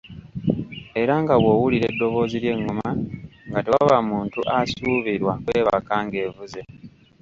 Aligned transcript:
Era 1.01 1.13
nga 1.21 1.35
bw'owulira 1.41 1.85
eddoboozi 1.91 2.37
ly'engoma, 2.43 2.89
nga 3.49 3.59
tewaba 3.65 3.97
muntu 4.09 4.39
asuubirwa 4.59 5.33
kwebaka 5.43 5.93
ng'evuze. 6.05 6.61